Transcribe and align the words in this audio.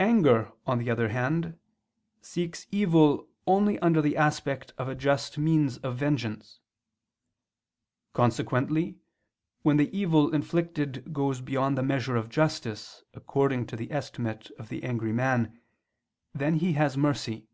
Anger, 0.00 0.52
on 0.66 0.78
the 0.78 0.88
other 0.88 1.10
hand, 1.10 1.58
seeks 2.22 2.66
evil 2.72 3.28
only 3.46 3.78
under 3.80 4.00
the 4.00 4.16
aspect 4.16 4.72
of 4.78 4.88
a 4.88 4.94
just 4.94 5.36
means 5.36 5.76
of 5.76 5.98
vengeance. 5.98 6.60
Consequently 8.14 8.96
when 9.60 9.76
the 9.76 9.94
evil 9.94 10.34
inflicted 10.34 11.12
goes 11.12 11.42
beyond 11.42 11.76
the 11.76 11.82
measure 11.82 12.16
of 12.16 12.30
justice 12.30 13.04
according 13.12 13.66
to 13.66 13.76
the 13.76 13.92
estimate 13.92 14.50
of 14.58 14.70
the 14.70 14.82
angry 14.82 15.12
man, 15.12 15.60
then 16.32 16.54
he 16.54 16.72
has 16.72 16.96
mercy. 16.96 17.46